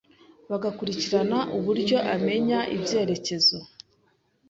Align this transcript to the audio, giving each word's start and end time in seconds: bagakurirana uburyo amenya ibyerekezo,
bagakurirana 0.49 1.39
uburyo 1.57 1.97
amenya 2.13 2.59
ibyerekezo, 2.75 3.57